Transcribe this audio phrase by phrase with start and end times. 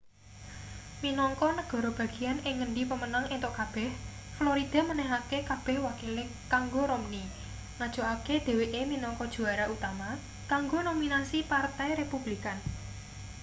[1.03, 3.89] minangka negara bagian ing ngendi pemenang entuk kabeh
[4.35, 7.25] florida menehake kabeh wakile kanggo romney
[7.77, 10.09] ngajokake dheweke minangka juara utama
[10.51, 12.57] kanggo nominasi partai republikan